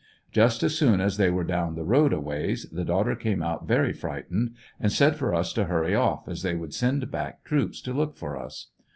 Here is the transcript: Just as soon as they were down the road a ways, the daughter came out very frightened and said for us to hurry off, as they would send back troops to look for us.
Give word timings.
Just 0.31 0.63
as 0.63 0.75
soon 0.75 0.99
as 0.99 1.17
they 1.17 1.29
were 1.29 1.43
down 1.43 1.75
the 1.75 1.83
road 1.83 2.11
a 2.11 2.19
ways, 2.19 2.65
the 2.71 2.83
daughter 2.83 3.15
came 3.15 3.43
out 3.43 3.67
very 3.67 3.93
frightened 3.93 4.55
and 4.79 4.91
said 4.91 5.15
for 5.15 5.31
us 5.35 5.53
to 5.53 5.65
hurry 5.65 5.93
off, 5.93 6.27
as 6.27 6.41
they 6.41 6.55
would 6.55 6.73
send 6.73 7.11
back 7.11 7.43
troops 7.43 7.79
to 7.81 7.93
look 7.93 8.15
for 8.17 8.35
us. 8.35 8.71